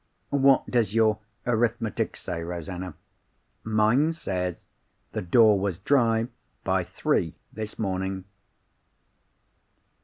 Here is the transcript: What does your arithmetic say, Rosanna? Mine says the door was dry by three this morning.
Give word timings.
What 0.33 0.65
does 0.65 0.95
your 0.95 1.19
arithmetic 1.45 2.15
say, 2.15 2.41
Rosanna? 2.41 2.95
Mine 3.63 4.13
says 4.13 4.65
the 5.11 5.21
door 5.21 5.59
was 5.59 5.77
dry 5.77 6.27
by 6.63 6.83
three 6.83 7.35
this 7.53 7.77
morning. 7.77 8.25